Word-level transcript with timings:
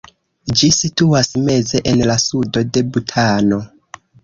Ĝi 0.61 0.69
situas 0.77 1.29
meze 1.43 1.83
en 1.93 2.03
la 2.13 2.17
sudo 2.25 2.65
de 2.73 2.85
Butano. 2.97 3.63